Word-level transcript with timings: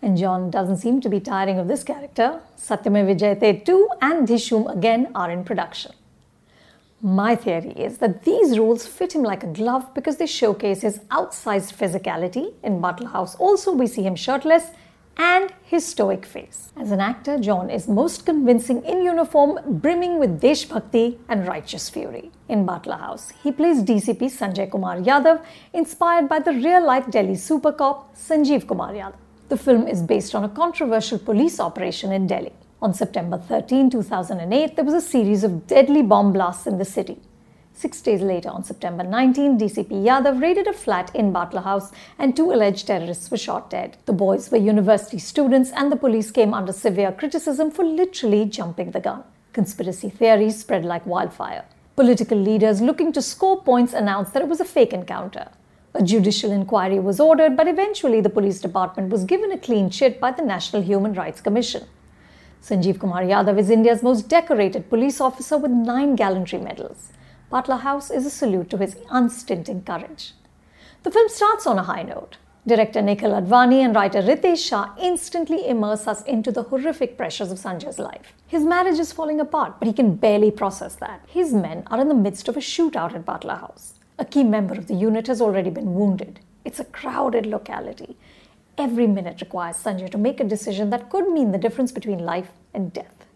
And 0.00 0.16
John 0.16 0.50
doesn't 0.50 0.78
seem 0.78 1.02
to 1.02 1.10
be 1.10 1.20
tiring 1.20 1.58
of 1.58 1.68
this 1.68 1.84
character. 1.84 2.40
Satyamev 2.56 3.18
Jayate 3.18 3.66
2 3.66 3.88
and 4.00 4.26
Dhishyam 4.26 4.74
again 4.74 5.10
are 5.14 5.30
in 5.30 5.44
production. 5.44 5.92
My 7.00 7.36
theory 7.36 7.70
is 7.70 7.98
that 7.98 8.24
these 8.24 8.58
roles 8.58 8.84
fit 8.84 9.14
him 9.14 9.22
like 9.22 9.44
a 9.44 9.46
glove 9.46 9.94
because 9.94 10.16
they 10.16 10.26
showcase 10.26 10.80
his 10.80 10.98
outsized 11.10 11.72
physicality. 11.76 12.54
In 12.64 12.80
Batla 12.80 13.12
House, 13.12 13.36
also, 13.36 13.72
we 13.72 13.86
see 13.86 14.02
him 14.02 14.16
shirtless 14.16 14.70
and 15.16 15.52
his 15.62 15.86
stoic 15.86 16.26
face. 16.26 16.72
As 16.76 16.90
an 16.90 16.98
actor, 16.98 17.38
John 17.38 17.70
is 17.70 17.86
most 17.86 18.26
convincing 18.26 18.84
in 18.84 19.04
uniform, 19.04 19.60
brimming 19.80 20.18
with 20.18 20.40
Desh 20.40 20.64
Bhakti 20.64 21.20
and 21.28 21.46
righteous 21.46 21.88
fury. 21.88 22.32
In 22.48 22.66
Batla 22.66 22.98
House, 22.98 23.32
he 23.44 23.52
plays 23.52 23.84
DCP 23.84 24.22
Sanjay 24.22 24.68
Kumar 24.68 24.96
Yadav, 24.96 25.44
inspired 25.72 26.28
by 26.28 26.40
the 26.40 26.52
real 26.52 26.84
life 26.84 27.08
Delhi 27.12 27.36
super 27.36 27.70
cop 27.70 28.16
Sanjeev 28.16 28.66
Kumar 28.66 28.92
Yadav. 28.92 29.14
The 29.48 29.56
film 29.56 29.86
is 29.86 30.02
based 30.02 30.34
on 30.34 30.42
a 30.42 30.48
controversial 30.48 31.20
police 31.20 31.60
operation 31.60 32.10
in 32.10 32.26
Delhi. 32.26 32.52
On 32.80 32.94
September 32.94 33.38
13, 33.38 33.90
2008, 33.90 34.76
there 34.76 34.84
was 34.84 34.94
a 34.94 35.00
series 35.00 35.42
of 35.42 35.66
deadly 35.66 36.00
bomb 36.00 36.32
blasts 36.32 36.64
in 36.64 36.78
the 36.78 36.84
city. 36.84 37.18
Six 37.72 38.00
days 38.00 38.20
later, 38.20 38.50
on 38.50 38.62
September 38.62 39.02
19, 39.02 39.58
DCP 39.58 40.04
Yadav 40.04 40.40
raided 40.40 40.68
a 40.68 40.72
flat 40.72 41.12
in 41.12 41.32
Batla 41.32 41.64
House 41.64 41.90
and 42.20 42.36
two 42.36 42.52
alleged 42.52 42.86
terrorists 42.86 43.32
were 43.32 43.36
shot 43.36 43.68
dead. 43.68 43.96
The 44.06 44.12
boys 44.12 44.52
were 44.52 44.58
university 44.58 45.18
students 45.18 45.72
and 45.72 45.90
the 45.90 45.96
police 45.96 46.30
came 46.30 46.54
under 46.54 46.72
severe 46.72 47.10
criticism 47.10 47.72
for 47.72 47.84
literally 47.84 48.44
jumping 48.44 48.92
the 48.92 49.00
gun. 49.00 49.24
Conspiracy 49.52 50.08
theories 50.08 50.60
spread 50.60 50.84
like 50.84 51.04
wildfire. 51.04 51.64
Political 51.96 52.38
leaders 52.38 52.80
looking 52.80 53.12
to 53.12 53.20
score 53.20 53.60
points 53.60 53.92
announced 53.92 54.32
that 54.34 54.42
it 54.42 54.48
was 54.48 54.60
a 54.60 54.64
fake 54.64 54.92
encounter. 54.92 55.48
A 55.94 56.02
judicial 56.04 56.52
inquiry 56.52 57.00
was 57.00 57.18
ordered, 57.18 57.56
but 57.56 57.66
eventually 57.66 58.20
the 58.20 58.30
police 58.30 58.60
department 58.60 59.10
was 59.10 59.24
given 59.24 59.50
a 59.50 59.58
clean 59.58 59.90
chit 59.90 60.20
by 60.20 60.30
the 60.30 60.44
National 60.44 60.80
Human 60.80 61.14
Rights 61.14 61.40
Commission. 61.40 61.84
Sanjeev 62.62 62.98
Kumar 62.98 63.22
Yadav 63.22 63.58
is 63.58 63.70
India's 63.70 64.02
most 64.02 64.28
decorated 64.28 64.90
police 64.90 65.20
officer 65.20 65.56
with 65.56 65.70
nine 65.70 66.16
gallantry 66.16 66.58
medals. 66.58 67.12
Batla 67.52 67.80
House 67.80 68.10
is 68.10 68.26
a 68.26 68.30
salute 68.30 68.68
to 68.70 68.76
his 68.76 68.96
unstinting 69.10 69.82
courage. 69.82 70.32
The 71.04 71.10
film 71.10 71.28
starts 71.28 71.66
on 71.66 71.78
a 71.78 71.84
high 71.84 72.02
note. 72.02 72.36
Director 72.66 73.00
Nikkhil 73.00 73.40
Advani 73.40 73.78
and 73.84 73.94
writer 73.94 74.20
Ritesh 74.20 74.68
Shah 74.68 74.92
instantly 75.00 75.66
immerse 75.66 76.06
us 76.06 76.22
into 76.24 76.52
the 76.52 76.64
horrific 76.64 77.16
pressures 77.16 77.50
of 77.50 77.58
Sanjay's 77.58 77.98
life. 77.98 78.34
His 78.46 78.64
marriage 78.64 78.98
is 78.98 79.12
falling 79.12 79.40
apart, 79.40 79.78
but 79.78 79.86
he 79.86 79.94
can 79.94 80.16
barely 80.16 80.50
process 80.50 80.96
that. 80.96 81.22
His 81.28 81.54
men 81.54 81.84
are 81.86 82.00
in 82.00 82.08
the 82.08 82.14
midst 82.14 82.48
of 82.48 82.56
a 82.56 82.60
shootout 82.60 83.14
at 83.14 83.24
Batla 83.24 83.60
House. 83.60 83.94
A 84.18 84.24
key 84.24 84.42
member 84.42 84.74
of 84.74 84.88
the 84.88 84.94
unit 84.94 85.28
has 85.28 85.40
already 85.40 85.70
been 85.70 85.94
wounded. 85.94 86.40
It's 86.64 86.80
a 86.80 86.84
crowded 86.84 87.46
locality. 87.46 88.16
Every 88.78 89.06
minute 89.06 89.40
requires 89.40 89.76
Sanjay 89.76 90.10
to 90.10 90.18
make 90.18 90.40
a 90.40 90.44
decision 90.44 90.90
that 90.90 91.10
could 91.10 91.28
mean 91.28 91.52
the 91.52 91.58
difference 91.58 91.92
between 91.92 92.20
life 92.20 92.50
and 92.72 92.92
death. 92.92 93.26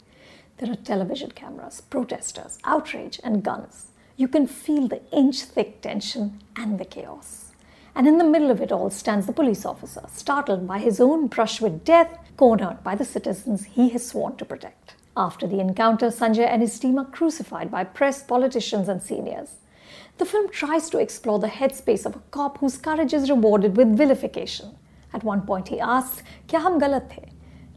There 0.58 0.70
are 0.70 0.76
television 0.76 1.32
cameras, 1.32 1.80
protesters, 1.80 2.58
outrage, 2.64 3.20
and 3.24 3.42
guns 3.42 3.88
you 4.16 4.28
can 4.28 4.46
feel 4.46 4.88
the 4.88 5.00
inch 5.10 5.42
thick 5.42 5.80
tension 5.80 6.40
and 6.56 6.78
the 6.78 6.84
chaos. 6.84 7.52
And 7.94 8.06
in 8.06 8.18
the 8.18 8.24
middle 8.24 8.50
of 8.50 8.60
it 8.60 8.72
all 8.72 8.90
stands 8.90 9.26
the 9.26 9.32
police 9.32 9.66
officer, 9.66 10.02
startled 10.12 10.66
by 10.66 10.78
his 10.78 11.00
own 11.00 11.26
brush 11.26 11.60
with 11.60 11.84
death, 11.84 12.18
cornered 12.36 12.82
by 12.82 12.94
the 12.94 13.04
citizens 13.04 13.64
he 13.64 13.88
has 13.90 14.06
sworn 14.06 14.36
to 14.36 14.44
protect. 14.44 14.94
After 15.16 15.46
the 15.46 15.60
encounter, 15.60 16.06
Sanjay 16.06 16.46
and 16.46 16.62
his 16.62 16.78
team 16.78 16.98
are 16.98 17.04
crucified 17.04 17.70
by 17.70 17.84
press, 17.84 18.22
politicians, 18.22 18.88
and 18.88 19.02
seniors. 19.02 19.56
The 20.18 20.24
film 20.24 20.48
tries 20.50 20.88
to 20.90 20.98
explore 20.98 21.38
the 21.38 21.48
headspace 21.48 22.06
of 22.06 22.16
a 22.16 22.22
cop 22.30 22.58
whose 22.58 22.78
courage 22.78 23.12
is 23.12 23.28
rewarded 23.28 23.76
with 23.76 23.96
vilification. 23.96 24.76
At 25.12 25.24
one 25.24 25.42
point, 25.42 25.68
he 25.68 25.80
asks, 25.80 26.22
Kya 26.48 26.62
hum 26.62 26.80
galat 26.80 27.08
the? 27.08 27.22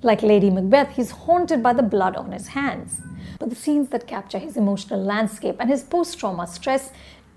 Like 0.01 0.21
Lady 0.21 0.49
Macbeth, 0.49 0.95
he's 0.95 1.11
haunted 1.11 1.63
by 1.63 1.73
the 1.73 1.83
blood 1.83 2.15
on 2.15 2.31
his 2.31 2.49
hands 2.49 3.01
but 3.39 3.49
the 3.49 3.55
scenes 3.55 3.89
that 3.89 4.07
capture 4.07 4.39
his 4.39 4.57
emotional 4.57 5.01
landscape 5.01 5.57
and 5.59 5.69
his 5.69 5.83
post 5.83 6.19
trauma 6.19 6.47
stress 6.47 6.91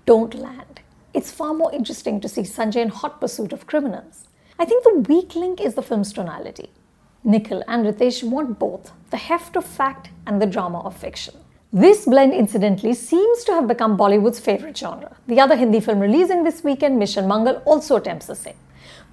don't 0.05 0.33
land. 0.35 0.81
It's 1.13 1.31
far 1.31 1.53
more 1.53 1.73
interesting 1.73 2.19
to 2.21 2.29
see 2.29 2.41
Sanjay 2.41 2.81
in 2.81 2.89
hot 2.89 3.19
pursuit 3.19 3.53
of 3.53 3.67
criminals. 3.67 4.27
I 4.57 4.65
think 4.65 4.83
the 4.83 5.13
weak 5.13 5.35
link 5.35 5.61
is 5.61 5.75
the 5.75 5.81
film's 5.81 6.13
tonality. 6.13 6.69
Nikkhil 7.25 7.63
and 7.67 7.85
Ritesh 7.85 8.23
want 8.23 8.59
both 8.59 8.91
the 9.09 9.17
heft 9.17 9.55
of 9.55 9.65
fact 9.65 10.09
and 10.25 10.41
the 10.41 10.45
drama 10.45 10.79
of 10.81 10.95
fiction. 10.95 11.35
This 11.71 12.05
blend, 12.05 12.33
incidentally, 12.33 12.93
seems 12.93 13.43
to 13.43 13.53
have 13.53 13.67
become 13.67 13.97
Bollywood's 13.97 14.39
favorite 14.39 14.77
genre. 14.77 15.15
The 15.27 15.39
other 15.39 15.55
Hindi 15.55 15.79
film 15.79 15.99
releasing 15.99 16.43
this 16.43 16.63
weekend, 16.63 16.97
Mission 16.97 17.27
Mangal, 17.27 17.61
also 17.65 17.97
attempts 17.97 18.25
the 18.25 18.35
same. 18.35 18.55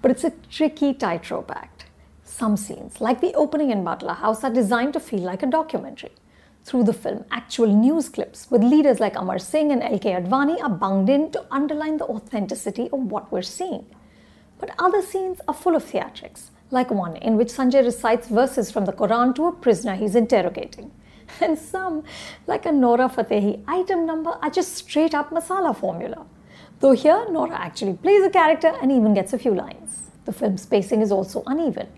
But 0.03 0.11
it's 0.11 0.25
a 0.25 0.33
tricky 0.51 0.95
tightrope 0.95 1.51
act. 1.51 1.87
Some 2.23 2.57
scenes, 2.57 3.01
like 3.01 3.21
the 3.21 3.35
opening 3.35 3.71
in 3.71 3.85
Batla 3.85 4.17
House, 4.17 4.45
are 4.45 4.53
designed 4.53 4.93
to 4.93 5.01
feel 5.01 5.21
like 5.21 5.43
a 5.43 5.47
documentary 5.47 6.13
through 6.67 6.83
the 6.83 6.93
film, 6.93 7.25
actual 7.31 7.69
news 7.69 8.09
clips 8.09 8.51
with 8.51 8.63
leaders 8.63 8.99
like 8.99 9.17
Amar 9.17 9.39
Singh 9.39 9.71
and 9.71 9.83
LK 9.83 10.05
Advani 10.21 10.61
are 10.61 10.69
bunged 10.69 11.09
in 11.09 11.31
to 11.31 11.45
underline 11.51 11.97
the 11.99 12.07
authenticity 12.07 12.91
of 12.93 13.01
what 13.13 13.31
we're 13.31 13.43
seeing. 13.43 13.87
But 14.59 14.75
other 14.79 15.01
scenes 15.01 15.41
are 15.47 15.55
full 15.55 15.77
of 15.77 15.85
theatrics, 15.85 16.51
like 16.73 16.91
one 16.91 17.17
in 17.17 17.37
which 17.37 17.49
Sanjay 17.49 17.85
recites 17.85 18.27
verses 18.27 18.73
from 18.73 18.85
the 18.85 18.93
Quran 18.93 19.33
to 19.37 19.47
a 19.47 19.53
prisoner 19.53 19.95
he's 19.95 20.17
interrogating. 20.17 20.91
And 21.41 21.59
some, 21.59 22.03
like 22.47 22.67
a 22.67 22.73
Nora 22.73 23.09
Fatehi 23.09 23.63
item 23.69 24.05
number, 24.05 24.31
are 24.43 24.51
just 24.51 24.75
straight 24.75 25.15
up 25.15 25.31
masala 25.31 25.77
formula. 25.77 26.27
Though 26.81 26.93
here, 26.93 27.25
Nora 27.31 27.57
actually 27.59 27.95
plays 27.95 28.23
a 28.23 28.31
character 28.31 28.73
and 28.83 28.93
even 28.93 29.15
gets 29.15 29.33
a 29.33 29.39
few 29.39 29.55
lines. 29.55 30.11
The 30.27 30.33
film's 30.33 30.67
pacing 30.67 31.01
is 31.01 31.11
also 31.11 31.43
uneven. 31.47 31.89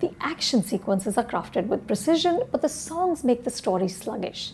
The 0.00 0.12
action 0.20 0.62
sequences 0.62 1.18
are 1.18 1.24
crafted 1.24 1.66
with 1.66 1.86
precision, 1.86 2.42
but 2.50 2.62
the 2.62 2.68
songs 2.68 3.24
make 3.24 3.44
the 3.44 3.50
story 3.50 3.88
sluggish, 3.88 4.52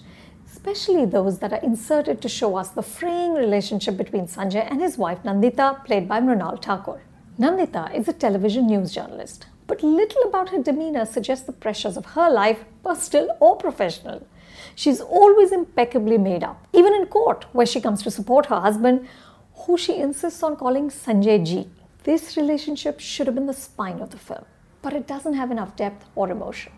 especially 0.51 1.05
those 1.05 1.39
that 1.39 1.53
are 1.53 1.61
inserted 1.63 2.21
to 2.23 2.29
show 2.29 2.57
us 2.57 2.71
the 2.71 2.83
fraying 2.83 3.35
relationship 3.35 3.97
between 3.97 4.27
Sanjay 4.27 4.69
and 4.69 4.81
his 4.81 4.99
wife 4.99 5.23
Nandita, 5.23 5.85
played 5.85 6.09
by 6.09 6.21
Mrunal 6.21 6.61
Thakur. 6.61 7.03
Nandita 7.39 7.95
is 7.95 8.09
a 8.09 8.13
television 8.13 8.67
news 8.67 8.93
journalist, 8.93 9.47
but 9.69 9.83
little 9.83 10.23
about 10.23 10.49
her 10.51 10.63
demeanor 10.63 11.07
suggests 11.07 11.47
the 11.47 11.53
pressures 11.53 11.97
of 11.97 12.07
her 12.07 12.31
life, 12.31 12.65
personal 12.83 13.37
or 13.41 13.57
professional. 13.57 14.27
She's 14.75 15.01
always 15.01 15.53
impeccably 15.53 16.19
made 16.19 16.45
up, 16.45 16.67
even 16.73 16.95
in 16.95 17.07
court, 17.07 17.47
where 17.53 17.67
she 17.67 17.81
comes 17.81 18.03
to 18.03 18.11
support 18.11 18.47
her 18.47 18.61
husband, 18.61 19.09
who 19.55 19.77
she 19.77 19.97
insists 19.97 20.43
on 20.43 20.57
calling 20.57 20.91
Sanjay 20.91 21.45
Ji. 21.45 21.71
This 22.05 22.37
relationship 22.37 23.01
should 23.01 23.27
have 23.27 23.35
been 23.35 23.47
the 23.47 23.55
spine 23.55 24.01
of 24.01 24.11
the 24.11 24.19
film, 24.19 24.45
but 24.83 24.93
it 24.93 25.07
doesn't 25.07 25.35
have 25.35 25.51
enough 25.51 25.77
depth 25.77 26.05
or 26.15 26.31
emotion. 26.31 26.73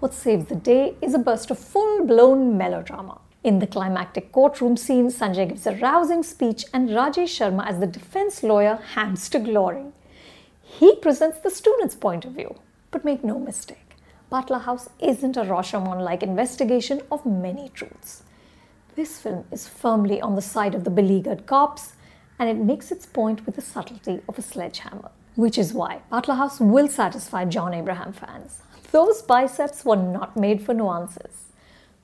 What 0.00 0.14
saves 0.14 0.46
the 0.46 0.54
day 0.54 0.94
is 1.02 1.14
a 1.14 1.18
burst 1.18 1.50
of 1.50 1.58
full 1.58 2.04
blown 2.06 2.56
melodrama. 2.56 3.20
In 3.44 3.58
the 3.58 3.66
climactic 3.66 4.32
courtroom 4.32 4.76
scene, 4.76 5.08
Sanjay 5.08 5.48
gives 5.48 5.66
a 5.66 5.76
rousing 5.76 6.22
speech, 6.22 6.64
and 6.72 6.88
Rajesh 6.88 7.34
Sharma, 7.38 7.66
as 7.66 7.78
the 7.78 7.86
defense 7.86 8.42
lawyer, 8.42 8.76
hands 8.94 9.28
to 9.30 9.38
glory. 9.38 9.86
He 10.62 10.96
presents 10.96 11.40
the 11.40 11.50
student's 11.50 11.94
point 11.94 12.24
of 12.24 12.32
view. 12.32 12.56
But 12.90 13.04
make 13.04 13.22
no 13.22 13.38
mistake, 13.38 13.96
Batla 14.32 14.62
House 14.62 14.88
isn't 14.98 15.36
a 15.36 15.42
Rashomon 15.42 16.02
like 16.02 16.22
investigation 16.22 17.02
of 17.10 17.26
many 17.26 17.68
truths. 17.68 18.22
This 18.98 19.20
film 19.20 19.44
is 19.52 19.68
firmly 19.68 20.20
on 20.20 20.34
the 20.34 20.42
side 20.42 20.74
of 20.74 20.82
the 20.82 20.90
beleaguered 20.90 21.46
cops, 21.46 21.92
and 22.36 22.48
it 22.50 22.56
makes 22.56 22.90
its 22.90 23.06
point 23.06 23.46
with 23.46 23.54
the 23.54 23.62
subtlety 23.62 24.22
of 24.28 24.36
a 24.36 24.42
sledgehammer. 24.42 25.12
Which 25.36 25.56
is 25.56 25.72
why 25.72 26.00
Batla 26.10 26.36
House 26.36 26.58
will 26.58 26.88
satisfy 26.88 27.44
John 27.44 27.74
Abraham 27.74 28.12
fans. 28.12 28.60
Those 28.90 29.22
biceps 29.22 29.84
were 29.84 29.94
not 29.94 30.36
made 30.36 30.62
for 30.62 30.74
nuances. 30.74 31.44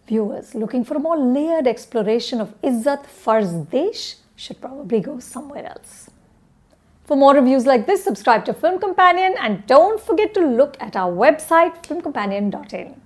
Viewers 0.06 0.54
looking 0.54 0.84
for 0.84 0.94
a 0.94 1.00
more 1.00 1.18
layered 1.18 1.66
exploration 1.66 2.40
of 2.40 2.54
Izzat 2.62 3.06
Farz 3.06 3.68
Desh 3.70 4.14
should 4.36 4.60
probably 4.60 5.00
go 5.00 5.18
somewhere 5.18 5.66
else. 5.66 6.10
For 7.06 7.16
more 7.16 7.34
reviews 7.34 7.66
like 7.66 7.86
this, 7.86 8.04
subscribe 8.04 8.44
to 8.44 8.54
Film 8.54 8.78
Companion 8.78 9.34
and 9.40 9.66
don't 9.66 10.00
forget 10.00 10.32
to 10.34 10.46
look 10.46 10.76
at 10.78 10.94
our 10.94 11.10
website 11.10 11.82
filmcompanion.in. 11.82 13.00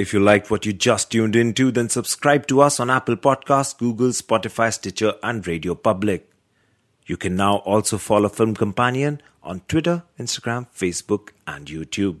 If 0.00 0.14
you 0.14 0.20
liked 0.20 0.50
what 0.50 0.64
you 0.64 0.72
just 0.72 1.10
tuned 1.10 1.36
into, 1.36 1.70
then 1.70 1.90
subscribe 1.90 2.46
to 2.46 2.62
us 2.62 2.80
on 2.80 2.88
Apple 2.88 3.16
Podcasts, 3.16 3.76
Google, 3.76 4.08
Spotify, 4.08 4.72
Stitcher, 4.72 5.12
and 5.22 5.46
Radio 5.46 5.74
Public. 5.74 6.30
You 7.04 7.18
can 7.18 7.36
now 7.36 7.56
also 7.58 7.98
follow 7.98 8.30
Film 8.30 8.54
Companion 8.54 9.20
on 9.42 9.60
Twitter, 9.68 10.04
Instagram, 10.18 10.68
Facebook, 10.74 11.32
and 11.46 11.66
YouTube. 11.66 12.20